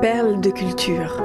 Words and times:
Perles 0.00 0.40
de 0.40 0.50
culture. 0.50 1.22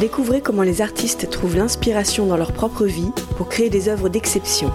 Découvrez 0.00 0.40
comment 0.40 0.62
les 0.62 0.82
artistes 0.82 1.30
trouvent 1.30 1.56
l'inspiration 1.56 2.26
dans 2.26 2.36
leur 2.36 2.52
propre 2.52 2.86
vie 2.86 3.12
pour 3.36 3.48
créer 3.48 3.70
des 3.70 3.88
œuvres 3.88 4.08
d'exception. 4.08 4.72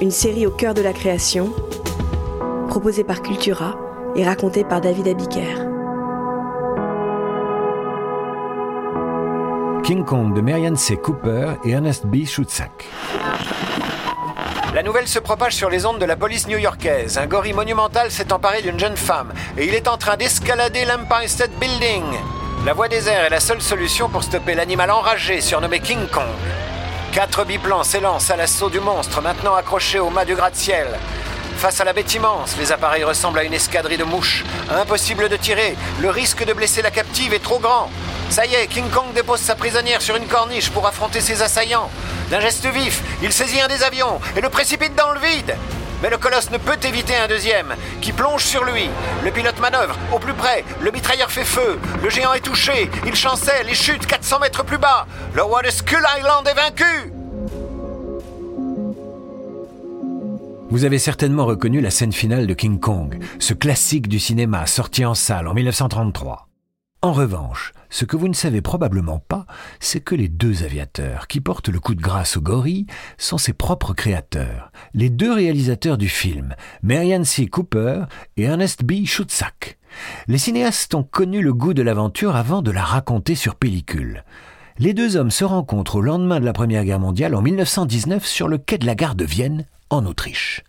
Une 0.00 0.10
série 0.10 0.44
au 0.44 0.50
cœur 0.50 0.74
de 0.74 0.82
la 0.82 0.92
création, 0.92 1.52
proposée 2.68 3.04
par 3.04 3.22
Cultura 3.22 3.78
et 4.16 4.24
racontée 4.24 4.64
par 4.64 4.80
David 4.80 5.06
Abiker. 5.06 5.68
King 9.84 10.04
Kong 10.04 10.34
de 10.34 10.40
Marianne 10.40 10.76
C. 10.76 10.96
Cooper 10.96 11.52
et 11.64 11.70
Ernest 11.70 12.06
B. 12.06 12.24
Schutzak. 12.24 12.88
La 14.72 14.84
nouvelle 14.84 15.08
se 15.08 15.18
propage 15.18 15.56
sur 15.56 15.68
les 15.68 15.84
ondes 15.84 15.98
de 15.98 16.04
la 16.04 16.14
police 16.14 16.46
new-yorkaise. 16.46 17.18
Un 17.18 17.26
gorille 17.26 17.52
monumental 17.52 18.12
s'est 18.12 18.32
emparé 18.32 18.62
d'une 18.62 18.78
jeune 18.78 18.96
femme 18.96 19.32
et 19.58 19.66
il 19.66 19.74
est 19.74 19.88
en 19.88 19.96
train 19.96 20.16
d'escalader 20.16 20.84
l'Empire 20.84 21.28
State 21.28 21.50
Building. 21.58 22.04
La 22.64 22.72
voie 22.72 22.86
des 22.86 23.08
airs 23.08 23.24
est 23.24 23.30
la 23.30 23.40
seule 23.40 23.60
solution 23.60 24.08
pour 24.08 24.22
stopper 24.22 24.54
l'animal 24.54 24.92
enragé 24.92 25.40
surnommé 25.40 25.80
King 25.80 26.06
Kong. 26.06 26.22
Quatre 27.10 27.44
biplans 27.44 27.82
s'élancent 27.82 28.30
à 28.30 28.36
l'assaut 28.36 28.70
du 28.70 28.78
monstre, 28.78 29.20
maintenant 29.20 29.56
accroché 29.56 29.98
au 29.98 30.08
mât 30.08 30.24
du 30.24 30.36
gratte-ciel. 30.36 30.86
Face 31.56 31.80
à 31.80 31.84
la 31.84 31.92
bête 31.92 32.14
immense, 32.14 32.56
les 32.56 32.70
appareils 32.70 33.02
ressemblent 33.02 33.40
à 33.40 33.44
une 33.44 33.54
escadrille 33.54 33.98
de 33.98 34.04
mouches. 34.04 34.44
Impossible 34.70 35.28
de 35.28 35.36
tirer, 35.36 35.76
le 36.00 36.10
risque 36.10 36.44
de 36.44 36.52
blesser 36.52 36.80
la 36.80 36.92
captive 36.92 37.34
est 37.34 37.42
trop 37.42 37.58
grand. 37.58 37.90
Ça 38.30 38.46
y 38.46 38.54
est, 38.54 38.68
King 38.68 38.88
Kong 38.90 39.12
dépose 39.12 39.40
sa 39.40 39.56
prisonnière 39.56 40.00
sur 40.00 40.14
une 40.14 40.26
corniche 40.26 40.70
pour 40.70 40.86
affronter 40.86 41.20
ses 41.20 41.42
assaillants. 41.42 41.90
D'un 42.30 42.38
geste 42.38 42.64
vif, 42.66 43.02
il 43.24 43.32
saisit 43.32 43.60
un 43.60 43.66
des 43.66 43.82
avions 43.82 44.20
et 44.36 44.40
le 44.40 44.48
précipite 44.48 44.94
dans 44.94 45.10
le 45.10 45.18
vide. 45.18 45.56
Mais 46.00 46.10
le 46.10 46.16
colosse 46.16 46.52
ne 46.52 46.58
peut 46.58 46.78
éviter 46.84 47.16
un 47.16 47.26
deuxième, 47.26 47.74
qui 48.00 48.12
plonge 48.12 48.44
sur 48.44 48.64
lui. 48.64 48.88
Le 49.24 49.32
pilote 49.32 49.58
manœuvre, 49.58 49.98
au 50.12 50.20
plus 50.20 50.32
près, 50.32 50.64
le 50.80 50.92
mitrailleur 50.92 51.30
fait 51.30 51.44
feu, 51.44 51.80
le 52.00 52.08
géant 52.08 52.32
est 52.32 52.40
touché, 52.40 52.88
il 53.04 53.16
chancelle 53.16 53.68
et 53.68 53.74
chute 53.74 54.06
400 54.06 54.38
mètres 54.38 54.64
plus 54.64 54.78
bas. 54.78 55.08
Le 55.34 55.42
roi 55.42 55.62
de 55.62 55.70
Skull 55.70 56.06
Island 56.18 56.46
est 56.46 56.54
vaincu 56.54 57.12
Vous 60.70 60.84
avez 60.84 61.00
certainement 61.00 61.46
reconnu 61.46 61.80
la 61.80 61.90
scène 61.90 62.12
finale 62.12 62.46
de 62.46 62.54
King 62.54 62.78
Kong, 62.78 63.18
ce 63.40 63.54
classique 63.54 64.06
du 64.06 64.20
cinéma 64.20 64.66
sorti 64.66 65.04
en 65.04 65.16
salle 65.16 65.48
en 65.48 65.54
1933. 65.54 66.49
En 67.02 67.12
revanche, 67.12 67.72
ce 67.88 68.04
que 68.04 68.18
vous 68.18 68.28
ne 68.28 68.34
savez 68.34 68.60
probablement 68.60 69.20
pas, 69.20 69.46
c'est 69.80 70.00
que 70.00 70.14
les 70.14 70.28
deux 70.28 70.64
aviateurs 70.64 71.28
qui 71.28 71.40
portent 71.40 71.70
le 71.70 71.80
coup 71.80 71.94
de 71.94 72.02
grâce 72.02 72.36
au 72.36 72.42
gorille 72.42 72.86
sont 73.16 73.38
ses 73.38 73.54
propres 73.54 73.94
créateurs, 73.94 74.70
les 74.92 75.08
deux 75.08 75.32
réalisateurs 75.32 75.96
du 75.96 76.10
film, 76.10 76.54
Marianne 76.82 77.24
C. 77.24 77.46
Cooper 77.46 78.04
et 78.36 78.42
Ernest 78.42 78.84
B. 78.84 79.06
Schutzak. 79.06 79.78
Les 80.28 80.36
cinéastes 80.36 80.94
ont 80.94 81.02
connu 81.02 81.40
le 81.40 81.54
goût 81.54 81.72
de 81.72 81.80
l'aventure 81.80 82.36
avant 82.36 82.60
de 82.60 82.70
la 82.70 82.84
raconter 82.84 83.34
sur 83.34 83.54
pellicule. 83.54 84.22
Les 84.78 84.92
deux 84.92 85.16
hommes 85.16 85.30
se 85.30 85.44
rencontrent 85.44 85.96
au 85.96 86.02
lendemain 86.02 86.38
de 86.38 86.44
la 86.44 86.52
Première 86.52 86.84
Guerre 86.84 87.00
mondiale 87.00 87.34
en 87.34 87.40
1919 87.40 88.26
sur 88.26 88.46
le 88.46 88.58
quai 88.58 88.76
de 88.76 88.84
la 88.84 88.94
gare 88.94 89.14
de 89.14 89.24
Vienne, 89.24 89.64
en 89.88 90.04
Autriche. 90.04 90.64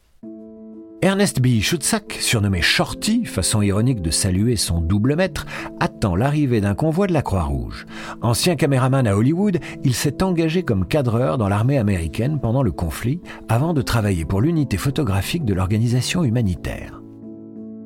Ernest 1.03 1.41
B. 1.41 1.61
Schutzak, 1.61 2.15
surnommé 2.19 2.61
Shorty, 2.61 3.25
façon 3.25 3.63
ironique 3.63 4.03
de 4.03 4.11
saluer 4.11 4.55
son 4.55 4.81
double 4.81 5.15
maître, 5.15 5.47
attend 5.79 6.15
l'arrivée 6.15 6.61
d'un 6.61 6.75
convoi 6.75 7.07
de 7.07 7.13
la 7.13 7.23
Croix-Rouge. 7.23 7.87
Ancien 8.21 8.55
caméraman 8.55 9.07
à 9.07 9.17
Hollywood, 9.17 9.57
il 9.83 9.95
s'est 9.95 10.21
engagé 10.21 10.61
comme 10.61 10.85
cadreur 10.85 11.39
dans 11.39 11.49
l'armée 11.49 11.79
américaine 11.79 12.39
pendant 12.39 12.61
le 12.61 12.71
conflit, 12.71 13.19
avant 13.49 13.73
de 13.73 13.81
travailler 13.81 14.25
pour 14.25 14.41
l'unité 14.41 14.77
photographique 14.77 15.43
de 15.43 15.55
l'organisation 15.55 16.23
humanitaire. 16.23 17.01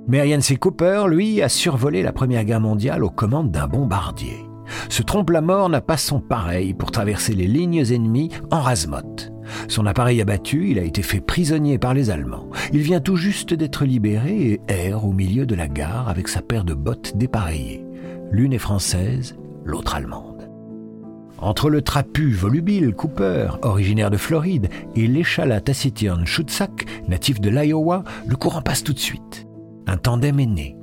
Marianne 0.09 0.41
C. 0.41 0.57
Cooper, 0.57 1.05
lui, 1.07 1.41
a 1.41 1.47
survolé 1.47 2.03
la 2.03 2.11
Première 2.11 2.43
Guerre 2.43 2.59
mondiale 2.59 3.05
aux 3.05 3.09
commandes 3.09 3.49
d'un 3.49 3.67
bombardier. 3.67 4.45
Ce 4.89 5.03
trompe-la-mort 5.03 5.69
n'a 5.69 5.81
pas 5.81 5.97
son 5.97 6.19
pareil 6.19 6.73
pour 6.73 6.91
traverser 6.91 7.33
les 7.33 7.47
lignes 7.47 7.85
ennemies 7.93 8.31
en 8.51 8.59
rasemotte. 8.59 9.31
Son 9.67 9.85
appareil 9.85 10.21
abattu, 10.21 10.69
il 10.69 10.79
a 10.79 10.83
été 10.83 11.01
fait 11.01 11.19
prisonnier 11.19 11.77
par 11.77 11.93
les 11.93 12.09
Allemands. 12.09 12.49
Il 12.73 12.81
vient 12.81 12.99
tout 12.99 13.15
juste 13.15 13.53
d'être 13.53 13.85
libéré 13.85 14.51
et 14.51 14.61
erre 14.67 15.05
au 15.05 15.11
milieu 15.11 15.45
de 15.45 15.55
la 15.55 15.67
gare 15.67 16.09
avec 16.09 16.27
sa 16.27 16.41
paire 16.41 16.63
de 16.63 16.73
bottes 16.73 17.15
dépareillées. 17.15 17.85
L'une 18.31 18.53
est 18.53 18.59
française, 18.59 19.35
l'autre 19.63 19.95
allemande. 19.95 20.49
Entre 21.37 21.69
le 21.69 21.81
trapu 21.81 22.31
volubile 22.31 22.93
Cooper, 22.93 23.49
originaire 23.61 24.09
de 24.09 24.17
Floride, 24.17 24.69
et 24.95 25.07
l'échalas 25.07 25.61
taciturne 25.61 26.25
Schutzak, 26.25 26.85
natif 27.07 27.41
de 27.41 27.49
l'Iowa, 27.49 28.03
le 28.25 28.35
courant 28.35 28.61
passe 28.61 28.83
tout 28.83 28.93
de 28.93 28.99
suite. 28.99 29.45
Un 29.85 29.97
tandem 29.97 30.39
est 30.39 30.45
né. 30.45 30.77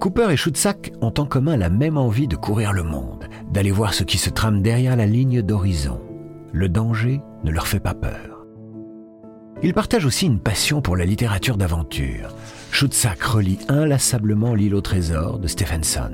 Cooper 0.00 0.28
et 0.30 0.36
Schutzak 0.36 0.92
ont 1.00 1.14
en 1.18 1.24
commun 1.26 1.56
la 1.56 1.70
même 1.70 1.96
envie 1.96 2.28
de 2.28 2.36
courir 2.36 2.72
le 2.72 2.84
monde, 2.84 3.24
d'aller 3.50 3.72
voir 3.72 3.94
ce 3.94 4.04
qui 4.04 4.18
se 4.18 4.30
trame 4.30 4.62
derrière 4.62 4.94
la 4.94 5.06
ligne 5.06 5.42
d'horizon. 5.42 6.00
Le 6.52 6.68
danger 6.68 7.20
ne 7.44 7.50
leur 7.50 7.66
fait 7.66 7.80
pas 7.80 7.94
peur. 7.94 8.46
Ils 9.62 9.74
partagent 9.74 10.06
aussi 10.06 10.26
une 10.26 10.38
passion 10.38 10.80
pour 10.80 10.96
la 10.96 11.04
littérature 11.04 11.56
d'aventure. 11.56 12.28
Schutzak 12.70 13.20
relit 13.22 13.58
inlassablement 13.68 14.54
L'île 14.54 14.76
au 14.76 14.80
trésor 14.80 15.40
de 15.40 15.48
Stephenson. 15.48 16.12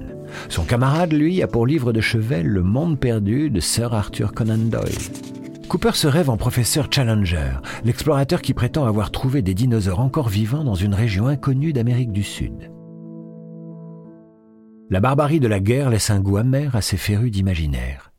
Son 0.48 0.64
camarade, 0.64 1.12
lui, 1.12 1.42
a 1.42 1.46
pour 1.46 1.66
livre 1.66 1.92
de 1.92 2.00
chevet 2.00 2.42
Le 2.42 2.62
monde 2.62 2.98
perdu 2.98 3.50
de 3.50 3.60
Sir 3.60 3.92
Arthur 3.92 4.32
Conan 4.32 4.56
Doyle. 4.56 4.88
Cooper 5.68 5.92
se 5.92 6.06
rêve 6.06 6.30
en 6.30 6.36
professeur 6.36 6.88
Challenger, 6.90 7.60
l'explorateur 7.84 8.40
qui 8.40 8.54
prétend 8.54 8.86
avoir 8.86 9.10
trouvé 9.10 9.42
des 9.42 9.54
dinosaures 9.54 10.00
encore 10.00 10.28
vivants 10.28 10.64
dans 10.64 10.74
une 10.74 10.94
région 10.94 11.26
inconnue 11.26 11.72
d'Amérique 11.72 12.12
du 12.12 12.22
Sud. 12.22 12.70
La 14.90 15.00
barbarie 15.00 15.40
de 15.40 15.48
la 15.48 15.60
guerre 15.60 15.90
laisse 15.90 16.10
un 16.10 16.20
goût 16.20 16.36
amer 16.36 16.76
à 16.76 16.80
ces 16.80 16.96
férus 16.96 17.30
d'imaginaire. 17.30 18.13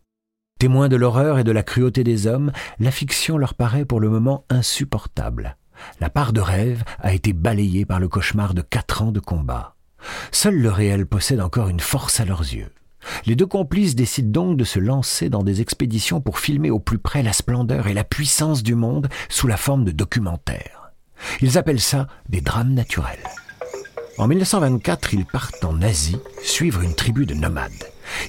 Témoins 0.66 0.90
de 0.90 0.96
l'horreur 0.96 1.38
et 1.38 1.44
de 1.44 1.52
la 1.52 1.62
cruauté 1.62 2.04
des 2.04 2.26
hommes, 2.26 2.52
la 2.80 2.90
fiction 2.90 3.38
leur 3.38 3.54
paraît 3.54 3.86
pour 3.86 4.00
le 4.00 4.10
moment 4.10 4.46
insupportable. 4.50 5.58
La 6.00 6.10
part 6.10 6.34
de 6.34 6.42
rêve 6.42 6.84
a 6.98 7.14
été 7.14 7.34
balayée 7.34 7.86
par 7.86 8.00
le 8.00 8.08
cauchemar 8.08 8.56
de 8.56 8.64
quatre 8.64 9.04
ans 9.04 9.12
de 9.12 9.20
combat. 9.20 9.76
Seul 10.32 10.56
le 10.56 10.72
réel 10.72 11.06
possède 11.06 11.40
encore 11.40 11.70
une 11.70 11.80
force 11.80 12.20
à 12.20 12.26
leurs 12.26 12.42
yeux. 12.42 12.72
Les 13.28 13.36
deux 13.36 13.46
complices 13.46 13.94
décident 13.94 14.32
donc 14.32 14.58
de 14.58 14.64
se 14.64 14.80
lancer 14.80 15.30
dans 15.30 15.44
des 15.44 15.62
expéditions 15.62 16.20
pour 16.20 16.40
filmer 16.40 16.72
au 16.72 16.80
plus 16.80 16.98
près 16.98 17.22
la 17.22 17.32
splendeur 17.32 17.86
et 17.86 17.94
la 17.94 18.04
puissance 18.04 18.64
du 18.64 18.74
monde 18.74 19.08
sous 19.30 19.46
la 19.46 19.58
forme 19.58 19.86
de 19.86 19.92
documentaires. 19.92 20.94
Ils 21.42 21.60
appellent 21.60 21.80
ça 21.80 22.08
des 22.28 22.42
drames 22.42 22.74
naturels. 22.74 23.30
En 24.18 24.28
1924, 24.28 25.14
ils 25.14 25.26
partent 25.26 25.64
en 25.64 25.80
Asie 25.84 26.18
suivre 26.42 26.82
une 26.82 26.96
tribu 26.96 27.28
de 27.28 27.36
nomades. 27.36 27.72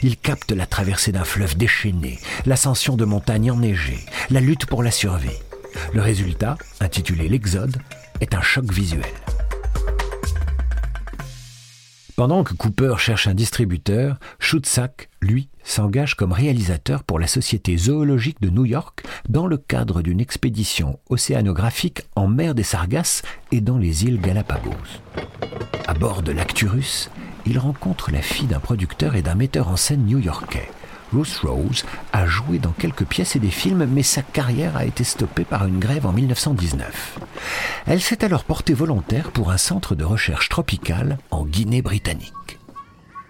Ils 0.03 0.17
captent 0.17 0.53
la 0.53 0.67
traversée 0.67 1.13
d'un 1.13 1.25
fleuve 1.25 1.57
déchaîné, 1.57 2.19
l'ascension 2.45 2.97
de 2.97 3.05
montagnes 3.05 3.51
enneigées, 3.51 4.05
la 4.31 4.41
lutte 4.41 4.67
pour 4.67 4.83
la 4.83 4.91
survie. 4.91 5.31
Le 5.93 6.03
résultat, 6.03 6.57
intitulé 6.81 7.29
L'Exode, 7.29 7.79
est 8.21 8.35
un 8.35 8.43
choc 8.43 8.73
visuel. 8.73 9.05
Pendant 12.17 12.45
que 12.45 12.55
Cooper 12.55 12.95
cherche 12.97 13.27
un 13.27 13.35
distributeur, 13.35 14.19
Schutzak, 14.39 15.11
lui, 15.21 15.51
s'engage 15.65 16.15
comme 16.15 16.33
réalisateur 16.33 17.05
pour 17.05 17.19
la 17.19 17.27
Société 17.27 17.77
zoologique 17.77 18.41
de 18.41 18.49
New 18.49 18.65
York 18.65 19.05
dans 19.29 19.47
le 19.47 19.59
cadre 19.59 20.01
d'une 20.01 20.21
expédition 20.21 20.99
océanographique 21.11 22.05
en 22.15 22.27
mer 22.27 22.55
des 22.55 22.63
Sargasses 22.63 23.21
et 23.53 23.61
dans 23.61 23.77
les 23.77 24.05
îles 24.05 24.19
Galapagos. 24.19 24.73
À 25.87 25.93
bord 25.93 26.23
de 26.23 26.33
l'Acturus, 26.33 27.11
il 27.47 27.59
rencontre 27.59 28.11
la 28.11 28.23
fille 28.23 28.47
d'un 28.47 28.61
producteur 28.61 29.15
et 29.15 29.23
d'un 29.23 29.35
metteur 29.35 29.69
en 29.69 29.77
scène 29.77 30.05
new-yorkais. 30.05 30.71
Ruth 31.13 31.41
Rose 31.45 31.85
a 32.13 32.27
joué 32.27 32.59
dans 32.59 32.73
quelques 32.73 33.05
pièces 33.05 33.37
et 33.37 33.39
des 33.39 33.51
films, 33.51 33.87
mais 33.87 34.03
sa 34.03 34.23
carrière 34.23 34.77
a 34.77 34.85
été 34.85 35.05
stoppée 35.05 35.45
par 35.45 35.67
une 35.67 35.79
grève 35.79 36.07
en 36.07 36.13
1919. 36.13 37.19
Elle 37.87 38.01
s'est 38.01 38.25
alors 38.25 38.45
portée 38.45 38.75
volontaire 38.75 39.31
pour 39.31 39.51
un 39.51 39.57
centre 39.57 39.95
de 39.95 40.05
recherche 40.05 40.49
tropicale 40.49 41.19
en 41.31 41.45
Guinée 41.45 41.83
britannique. 41.83 42.33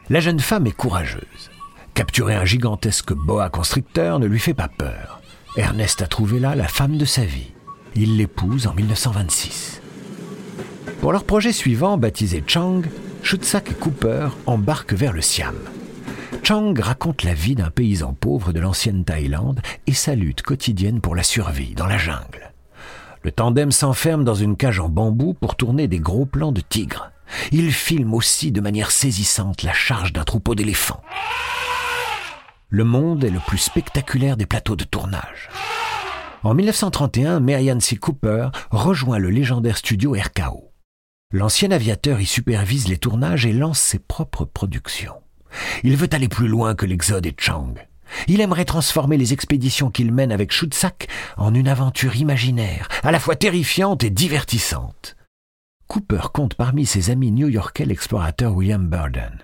La 0.08 0.20
jeune 0.20 0.40
femme 0.40 0.66
est 0.66 0.72
courageuse. 0.72 1.50
Capturer 1.92 2.34
un 2.34 2.44
gigantesque 2.44 3.12
boa 3.12 3.50
constricteur 3.50 4.18
ne 4.18 4.26
lui 4.26 4.38
fait 4.38 4.54
pas 4.54 4.68
peur. 4.68 5.20
Ernest 5.56 6.00
a 6.02 6.06
trouvé 6.06 6.40
là 6.40 6.54
la 6.54 6.68
femme 6.68 6.96
de 6.96 7.04
sa 7.04 7.24
vie. 7.24 7.52
Il 7.94 8.16
l'épouse 8.16 8.66
en 8.66 8.74
1926. 8.74 9.80
Pour 11.00 11.12
leur 11.12 11.24
projet 11.24 11.52
suivant, 11.52 11.98
baptisé 11.98 12.42
Chang, 12.46 12.82
Schutzak 13.26 13.72
et 13.72 13.74
Cooper 13.74 14.28
embarquent 14.46 14.92
vers 14.92 15.12
le 15.12 15.20
Siam. 15.20 15.56
Chang 16.44 16.74
raconte 16.78 17.24
la 17.24 17.34
vie 17.34 17.56
d'un 17.56 17.70
paysan 17.70 18.14
pauvre 18.14 18.52
de 18.52 18.60
l'ancienne 18.60 19.04
Thaïlande 19.04 19.60
et 19.88 19.94
sa 19.94 20.14
lutte 20.14 20.42
quotidienne 20.42 21.00
pour 21.00 21.16
la 21.16 21.24
survie 21.24 21.74
dans 21.74 21.88
la 21.88 21.98
jungle. 21.98 22.52
Le 23.24 23.32
tandem 23.32 23.72
s'enferme 23.72 24.22
dans 24.22 24.36
une 24.36 24.56
cage 24.56 24.78
en 24.78 24.88
bambou 24.88 25.34
pour 25.34 25.56
tourner 25.56 25.88
des 25.88 25.98
gros 25.98 26.24
plans 26.24 26.52
de 26.52 26.60
tigres. 26.60 27.10
Il 27.50 27.72
filme 27.72 28.14
aussi 28.14 28.52
de 28.52 28.60
manière 28.60 28.92
saisissante 28.92 29.64
la 29.64 29.72
charge 29.72 30.12
d'un 30.12 30.22
troupeau 30.22 30.54
d'éléphants. 30.54 31.02
Le 32.68 32.84
monde 32.84 33.24
est 33.24 33.30
le 33.30 33.40
plus 33.40 33.58
spectaculaire 33.58 34.36
des 34.36 34.46
plateaux 34.46 34.76
de 34.76 34.84
tournage. 34.84 35.50
En 36.44 36.54
1931, 36.54 37.40
Marianne 37.40 37.80
C. 37.80 37.96
Cooper 37.96 38.50
rejoint 38.70 39.18
le 39.18 39.30
légendaire 39.30 39.78
studio 39.78 40.12
RKO. 40.12 40.75
L'ancien 41.32 41.72
aviateur 41.72 42.20
y 42.20 42.26
supervise 42.26 42.86
les 42.86 42.98
tournages 42.98 43.46
et 43.46 43.52
lance 43.52 43.80
ses 43.80 43.98
propres 43.98 44.44
productions. 44.44 45.20
Il 45.82 45.96
veut 45.96 46.08
aller 46.12 46.28
plus 46.28 46.46
loin 46.46 46.76
que 46.76 46.86
l'Exode 46.86 47.26
et 47.26 47.34
Chang. 47.36 47.74
Il 48.28 48.40
aimerait 48.40 48.64
transformer 48.64 49.16
les 49.16 49.32
expéditions 49.32 49.90
qu'il 49.90 50.12
mène 50.12 50.30
avec 50.30 50.52
Schutzak 50.52 51.08
en 51.36 51.52
une 51.52 51.66
aventure 51.66 52.14
imaginaire, 52.14 52.86
à 53.02 53.10
la 53.10 53.18
fois 53.18 53.34
terrifiante 53.34 54.04
et 54.04 54.10
divertissante. 54.10 55.16
Cooper 55.88 56.28
compte 56.32 56.54
parmi 56.54 56.86
ses 56.86 57.10
amis 57.10 57.32
new-yorkais 57.32 57.86
l'explorateur 57.86 58.54
William 58.54 58.86
Burden. 58.88 59.38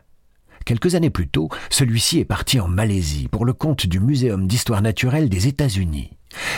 Quelques 0.65 0.95
années 0.95 1.11
plus 1.11 1.29
tôt, 1.29 1.49
celui-ci 1.69 2.21
est 2.21 2.25
parti 2.25 2.61
en 2.61 2.69
Malaisie 2.69 3.27
pour 3.27 3.45
le 3.45 3.55
compte 3.55 3.89
du 3.89 3.99
Muséum 3.99 4.47
d'histoire 4.47 4.83
naturelle 4.83 5.29
des 5.29 5.49
États-Unis. 5.49 6.17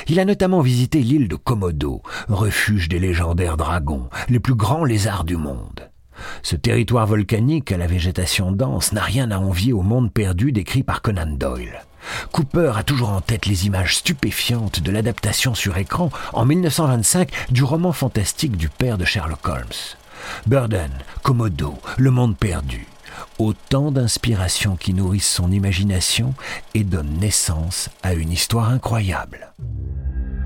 Il 0.08 0.20
a 0.20 0.24
notamment 0.24 0.60
visité 0.60 1.00
l'île 1.00 1.28
de 1.28 1.36
Komodo, 1.36 2.02
refuge 2.28 2.88
des 2.88 2.98
légendaires 2.98 3.56
dragons, 3.56 4.08
les 4.28 4.40
plus 4.40 4.54
grands 4.54 4.84
lézards 4.84 5.24
du 5.24 5.36
monde. 5.36 5.90
Ce 6.42 6.56
territoire 6.56 7.06
volcanique 7.06 7.72
à 7.72 7.76
la 7.76 7.86
végétation 7.86 8.52
dense 8.52 8.92
n'a 8.92 9.02
rien 9.02 9.30
à 9.30 9.38
envier 9.38 9.72
au 9.72 9.82
monde 9.82 10.12
perdu 10.12 10.52
décrit 10.52 10.82
par 10.82 11.02
Conan 11.02 11.36
Doyle. 11.38 11.82
Cooper 12.32 12.72
a 12.76 12.82
toujours 12.82 13.10
en 13.10 13.20
tête 13.20 13.46
les 13.46 13.66
images 13.66 13.96
stupéfiantes 13.96 14.80
de 14.80 14.90
l'adaptation 14.90 15.54
sur 15.54 15.76
écran 15.76 16.10
en 16.32 16.44
1925 16.44 17.30
du 17.50 17.64
roman 17.64 17.92
fantastique 17.92 18.56
du 18.56 18.68
père 18.68 18.98
de 18.98 19.04
Sherlock 19.04 19.48
Holmes. 19.48 19.96
Burden, 20.46 20.90
Komodo, 21.22 21.74
Le 21.98 22.10
Monde 22.10 22.36
Perdu. 22.36 22.86
Autant 23.38 23.90
d'inspirations 23.90 24.76
qui 24.76 24.94
nourrissent 24.94 25.30
son 25.30 25.50
imagination 25.50 26.34
et 26.74 26.84
donnent 26.84 27.18
naissance 27.18 27.90
à 28.02 28.14
une 28.14 28.30
histoire 28.30 28.70
incroyable. 28.70 29.52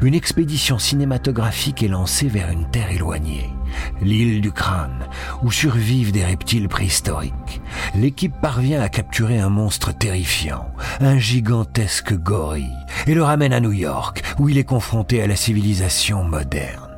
Une 0.01 0.15
expédition 0.15 0.79
cinématographique 0.79 1.83
est 1.83 1.89
lancée 1.89 2.29
vers 2.29 2.51
une 2.51 2.71
terre 2.71 2.93
éloignée, 2.93 3.51
l'île 4.01 4.41
du 4.41 4.53
crâne, 4.53 5.09
où 5.43 5.51
survivent 5.51 6.13
des 6.13 6.25
reptiles 6.25 6.69
préhistoriques. 6.69 7.61
L'équipe 7.97 8.35
parvient 8.41 8.81
à 8.81 8.89
capturer 8.89 9.41
un 9.41 9.49
monstre 9.49 9.93
terrifiant, 9.93 10.67
un 11.01 11.19
gigantesque 11.19 12.15
gorille, 12.15 12.73
et 13.09 13.15
le 13.15 13.25
ramène 13.25 13.53
à 13.53 13.59
New 13.59 13.73
York, 13.73 14.23
où 14.39 14.49
il 14.49 14.59
est 14.59 14.65
confronté 14.65 15.21
à 15.21 15.27
la 15.27 15.37
civilisation 15.37 16.23
moderne. 16.23 16.97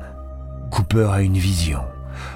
Cooper 0.69 1.09
a 1.11 1.21
une 1.21 1.37
vision 1.37 1.81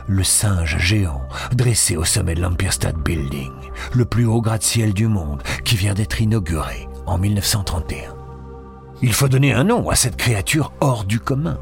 le 0.08 0.24
singe 0.24 0.78
géant 0.78 1.22
dressé 1.54 1.98
au 1.98 2.04
sommet 2.04 2.36
de 2.36 2.42
l'Empire 2.42 2.74
State 2.74 2.98
Building, 2.98 3.52
le 3.94 4.06
plus 4.06 4.26
haut 4.26 4.42
gratte-ciel 4.42 4.94
du 4.94 5.08
monde 5.08 5.42
qui 5.64 5.76
vient 5.76 5.94
d'être 5.94 6.22
inauguré 6.22 6.88
en 7.06 7.18
1931. 7.18 8.14
Il 9.02 9.14
faut 9.14 9.28
donner 9.28 9.54
un 9.54 9.64
nom 9.64 9.90
à 9.90 9.96
cette 9.96 10.18
créature 10.18 10.72
hors 10.80 11.04
du 11.04 11.20
commun. 11.20 11.60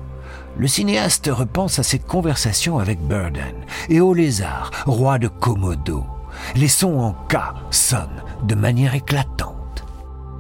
Le 0.58 0.68
cinéaste 0.68 1.30
repense 1.32 1.80
à 1.80 1.84
ses 1.84 2.00
conversations 2.00 2.78
avec 2.80 3.00
Burden 3.00 3.56
et 3.90 4.02
au 4.02 4.14
lézard, 4.14 4.72
roi 4.86 5.18
de 5.18 5.28
Komodo. 5.28 6.06
Les 6.56 6.68
sons 6.68 7.00
en 7.00 7.14
K 7.14 7.38
sonnent 7.72 8.24
de 8.44 8.56
manière 8.56 8.94
éclatante. 8.94 9.86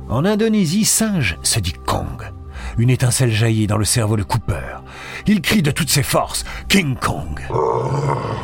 En 0.09 0.25
Indonésie, 0.25 0.85
singe 0.85 1.37
se 1.41 1.59
dit 1.59 1.73
Kong. 1.73 2.31
Une 2.77 2.89
étincelle 2.89 3.31
jaillit 3.31 3.67
dans 3.67 3.77
le 3.77 3.85
cerveau 3.85 4.17
de 4.17 4.23
Cooper. 4.23 4.79
Il 5.27 5.41
crie 5.41 5.61
de 5.61 5.71
toutes 5.71 5.89
ses 5.89 6.03
forces 6.03 6.43
King 6.67 6.95
Kong. 6.95 7.39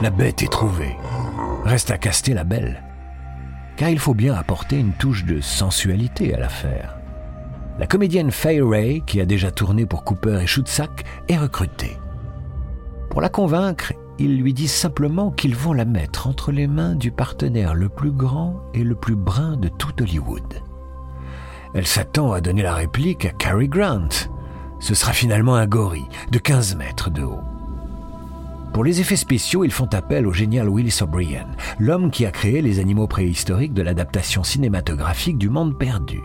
La 0.01 0.09
bête 0.09 0.43
est 0.43 0.51
trouvée. 0.51 0.95
Reste 1.65 1.91
à 1.91 1.97
caster 1.97 2.33
la 2.33 2.43
belle. 2.43 2.83
Car 3.75 3.89
il 3.89 3.99
faut 3.99 4.13
bien 4.13 4.35
apporter 4.35 4.77
une 4.77 4.93
touche 4.93 5.25
de 5.25 5.41
sensualité 5.41 6.35
à 6.35 6.39
l'affaire. 6.39 6.99
La 7.79 7.87
comédienne 7.87 8.29
Faye 8.29 8.61
Ray, 8.61 9.01
qui 9.05 9.21
a 9.21 9.25
déjà 9.25 9.51
tourné 9.51 9.85
pour 9.85 10.03
Cooper 10.03 10.39
et 10.43 10.47
Schutzak, 10.47 11.05
est 11.27 11.37
recrutée. 11.37 11.97
Pour 13.09 13.21
la 13.21 13.29
convaincre, 13.29 13.93
ils 14.19 14.37
lui 14.37 14.53
disent 14.53 14.73
simplement 14.73 15.31
qu'ils 15.31 15.55
vont 15.55 15.73
la 15.73 15.85
mettre 15.85 16.27
entre 16.27 16.51
les 16.51 16.67
mains 16.67 16.93
du 16.93 17.09
partenaire 17.09 17.73
le 17.73 17.87
plus 17.87 18.11
grand 18.11 18.61
et 18.73 18.83
le 18.83 18.95
plus 18.95 19.15
brun 19.15 19.55
de 19.55 19.69
tout 19.69 19.93
Hollywood. 20.01 20.61
Elle 21.73 21.87
s'attend 21.87 22.31
à 22.31 22.41
donner 22.41 22.63
la 22.63 22.73
réplique 22.73 23.25
à 23.25 23.29
Cary 23.29 23.67
Grant. 23.67 24.09
Ce 24.79 24.95
sera 24.95 25.13
finalement 25.13 25.55
un 25.55 25.67
gorille 25.67 26.07
de 26.31 26.39
15 26.39 26.75
mètres 26.75 27.09
de 27.09 27.23
haut. 27.23 27.41
Pour 28.73 28.83
les 28.83 29.01
effets 29.01 29.15
spéciaux, 29.15 29.63
ils 29.63 29.71
font 29.71 29.89
appel 29.93 30.25
au 30.25 30.33
génial 30.33 30.69
Willis 30.69 30.99
O'Brien, 31.01 31.47
l'homme 31.79 32.11
qui 32.11 32.25
a 32.25 32.31
créé 32.31 32.61
les 32.61 32.79
animaux 32.79 33.07
préhistoriques 33.07 33.73
de 33.73 33.81
l'adaptation 33.81 34.43
cinématographique 34.43 35.37
du 35.37 35.49
Monde 35.49 35.77
perdu. 35.77 36.21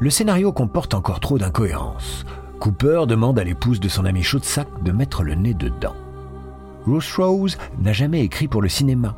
Le 0.00 0.10
scénario 0.10 0.52
comporte 0.52 0.94
encore 0.94 1.20
trop 1.20 1.38
d'incohérences. 1.38 2.24
Cooper 2.60 3.04
demande 3.08 3.38
à 3.38 3.44
l'épouse 3.44 3.80
de 3.80 3.88
son 3.88 4.04
ami 4.04 4.22
Schutzak 4.22 4.68
de 4.82 4.92
mettre 4.92 5.22
le 5.22 5.34
nez 5.34 5.54
dedans. 5.54 5.94
Ruth 6.86 7.12
Rose 7.16 7.58
n'a 7.80 7.92
jamais 7.92 8.22
écrit 8.22 8.48
pour 8.48 8.62
le 8.62 8.68
cinéma. 8.68 9.16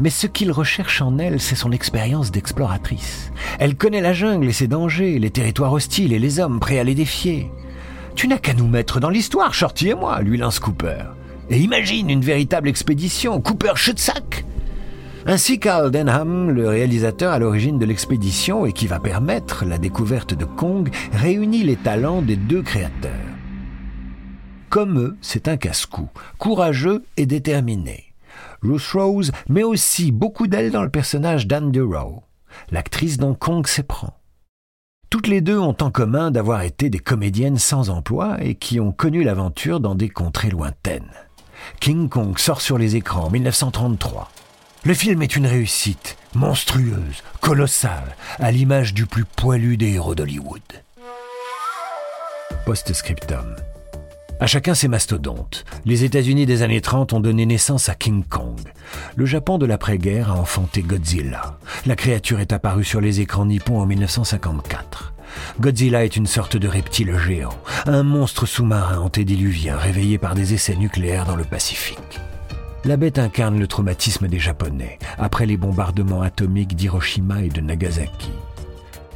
Mais 0.00 0.10
ce 0.10 0.26
qu'il 0.26 0.50
recherche 0.50 1.02
en 1.02 1.18
elle, 1.18 1.40
c'est 1.40 1.54
son 1.54 1.72
expérience 1.72 2.30
d'exploratrice. 2.30 3.30
Elle 3.58 3.76
connaît 3.76 4.00
la 4.00 4.14
jungle 4.14 4.48
et 4.48 4.52
ses 4.52 4.66
dangers, 4.66 5.18
les 5.18 5.30
territoires 5.30 5.74
hostiles 5.74 6.14
et 6.14 6.18
les 6.18 6.40
hommes 6.40 6.58
prêts 6.58 6.78
à 6.78 6.84
les 6.84 6.94
défier. 6.94 7.50
Tu 8.14 8.26
n'as 8.26 8.38
qu'à 8.38 8.54
nous 8.54 8.66
mettre 8.66 8.98
dans 8.98 9.10
l'histoire, 9.10 9.52
Shorty 9.52 9.90
et 9.90 9.94
moi, 9.94 10.22
lui 10.22 10.38
lance 10.38 10.58
Cooper. 10.58 11.04
Et 11.50 11.58
imagine 11.58 12.08
une 12.08 12.22
véritable 12.22 12.68
expédition, 12.68 13.40
Cooper 13.40 13.72
Schutzak 13.76 14.44
ainsi 15.26 15.60
Carl 15.60 15.90
Denham, 15.90 16.50
le 16.50 16.66
réalisateur 16.66 17.32
à 17.32 17.38
l'origine 17.38 17.78
de 17.78 17.84
l'expédition 17.84 18.64
et 18.64 18.72
qui 18.72 18.86
va 18.86 18.98
permettre 18.98 19.66
la 19.66 19.76
découverte 19.76 20.32
de 20.32 20.46
Kong, 20.46 20.90
réunit 21.12 21.62
les 21.62 21.76
talents 21.76 22.22
des 22.22 22.36
deux 22.36 22.62
créateurs. 22.62 23.12
Comme 24.70 24.98
eux, 24.98 25.16
c'est 25.20 25.46
un 25.46 25.58
casse-cou, 25.58 26.08
courageux 26.38 27.04
et 27.18 27.26
déterminé. 27.26 28.09
Ruth 28.62 28.90
Rose 28.92 29.32
met 29.48 29.62
aussi 29.62 30.12
beaucoup 30.12 30.46
d'elle 30.46 30.70
dans 30.70 30.82
le 30.82 30.90
personnage 30.90 31.46
d'Anne 31.46 31.72
Durow, 31.72 32.24
l'actrice 32.70 33.16
dont 33.16 33.34
Kong 33.34 33.66
s'éprend. 33.66 34.16
Toutes 35.08 35.26
les 35.26 35.40
deux 35.40 35.58
ont 35.58 35.76
en 35.80 35.90
commun 35.90 36.30
d'avoir 36.30 36.62
été 36.62 36.88
des 36.88 36.98
comédiennes 36.98 37.58
sans 37.58 37.90
emploi 37.90 38.36
et 38.40 38.54
qui 38.54 38.78
ont 38.78 38.92
connu 38.92 39.24
l'aventure 39.24 39.80
dans 39.80 39.96
des 39.96 40.08
contrées 40.08 40.50
lointaines. 40.50 41.10
King 41.80 42.08
Kong 42.08 42.38
sort 42.38 42.60
sur 42.60 42.78
les 42.78 42.96
écrans 42.96 43.24
en 43.24 43.30
1933. 43.30 44.30
Le 44.84 44.94
film 44.94 45.20
est 45.22 45.36
une 45.36 45.46
réussite, 45.46 46.16
monstrueuse, 46.34 47.22
colossale, 47.40 48.16
à 48.38 48.50
l'image 48.50 48.94
du 48.94 49.06
plus 49.06 49.24
poilu 49.24 49.76
des 49.76 49.94
héros 49.94 50.14
d'Hollywood. 50.14 50.62
Post-scriptum. 52.64 53.56
À 54.40 54.46
chacun 54.46 54.72
ses 54.72 54.88
mastodontes. 54.88 55.66
Les 55.84 56.04
États-Unis 56.04 56.46
des 56.46 56.62
années 56.62 56.80
30 56.80 57.12
ont 57.12 57.20
donné 57.20 57.44
naissance 57.44 57.90
à 57.90 57.94
King 57.94 58.24
Kong. 58.24 58.58
Le 59.14 59.26
Japon 59.26 59.58
de 59.58 59.66
l'après-guerre 59.66 60.30
a 60.30 60.38
enfanté 60.38 60.80
Godzilla. 60.80 61.58
La 61.84 61.94
créature 61.94 62.40
est 62.40 62.54
apparue 62.54 62.84
sur 62.84 63.02
les 63.02 63.20
écrans 63.20 63.44
nippons 63.44 63.78
en 63.78 63.84
1954. 63.84 65.12
Godzilla 65.60 66.06
est 66.06 66.16
une 66.16 66.26
sorte 66.26 66.56
de 66.56 66.68
reptile 66.68 67.14
géant, 67.18 67.54
un 67.86 68.02
monstre 68.02 68.46
sous-marin 68.46 68.98
antédiluvien 69.00 69.76
réveillé 69.76 70.16
par 70.16 70.34
des 70.34 70.54
essais 70.54 70.74
nucléaires 70.74 71.26
dans 71.26 71.36
le 71.36 71.44
Pacifique. 71.44 72.18
La 72.86 72.96
bête 72.96 73.18
incarne 73.18 73.58
le 73.58 73.66
traumatisme 73.66 74.26
des 74.26 74.38
Japonais 74.38 74.98
après 75.18 75.44
les 75.44 75.58
bombardements 75.58 76.22
atomiques 76.22 76.74
d'Hiroshima 76.76 77.42
et 77.42 77.50
de 77.50 77.60
Nagasaki. 77.60 78.30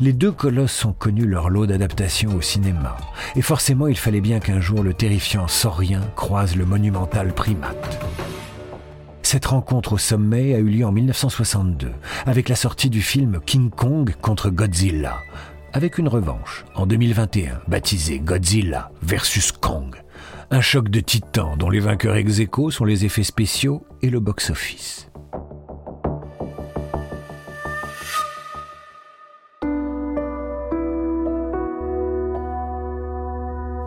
Les 0.00 0.12
deux 0.12 0.32
colosses 0.32 0.84
ont 0.84 0.92
connu 0.92 1.24
leur 1.24 1.50
lot 1.50 1.66
d'adaptations 1.66 2.34
au 2.34 2.40
cinéma, 2.40 2.96
et 3.36 3.42
forcément 3.42 3.86
il 3.86 3.96
fallait 3.96 4.20
bien 4.20 4.40
qu'un 4.40 4.60
jour 4.60 4.82
le 4.82 4.92
terrifiant 4.92 5.46
saurien 5.46 6.00
croise 6.16 6.56
le 6.56 6.66
monumental 6.66 7.32
primate. 7.32 8.04
Cette 9.22 9.46
rencontre 9.46 9.92
au 9.92 9.98
sommet 9.98 10.52
a 10.54 10.58
eu 10.58 10.68
lieu 10.68 10.84
en 10.84 10.90
1962, 10.90 11.92
avec 12.26 12.48
la 12.48 12.56
sortie 12.56 12.90
du 12.90 13.02
film 13.02 13.38
King 13.46 13.70
Kong 13.70 14.12
contre 14.20 14.50
Godzilla, 14.50 15.20
avec 15.72 15.98
une 15.98 16.08
revanche 16.08 16.64
en 16.74 16.86
2021 16.86 17.60
baptisée 17.68 18.18
Godzilla 18.18 18.90
vs 19.02 19.52
Kong. 19.60 19.94
Un 20.50 20.60
choc 20.60 20.88
de 20.88 21.00
titans 21.00 21.56
dont 21.56 21.70
les 21.70 21.80
vainqueurs 21.80 22.16
ex 22.16 22.42
sont 22.70 22.84
les 22.84 23.04
effets 23.04 23.22
spéciaux 23.22 23.86
et 24.02 24.10
le 24.10 24.18
box-office. 24.18 25.08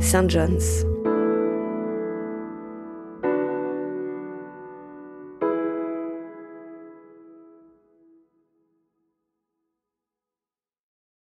St. 0.00 0.28
John's. 0.28 0.95